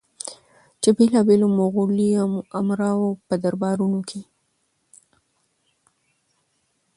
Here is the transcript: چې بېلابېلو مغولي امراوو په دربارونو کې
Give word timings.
چې 0.81 0.89
بېلابېلو 0.97 1.47
مغولي 1.59 2.09
امراوو 2.59 3.09
په 3.27 3.35
دربارونو 3.43 3.99
کې 4.09 4.21